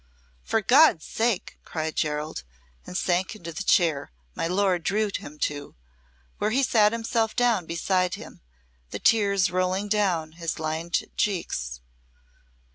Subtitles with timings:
[0.41, 2.43] "For God's sake!" cried Gerald,
[2.87, 5.75] and sank into the chair my lord drew him to,
[6.39, 8.41] where he sat himself down beside him,
[8.89, 11.81] the tears rolling down his lined cheeks.